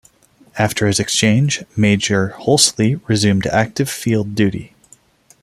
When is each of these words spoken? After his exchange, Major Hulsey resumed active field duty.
After 0.57 0.87
his 0.87 0.99
exchange, 0.99 1.63
Major 1.77 2.29
Hulsey 2.39 2.99
resumed 3.07 3.45
active 3.45 3.87
field 3.87 4.33
duty. 4.33 4.73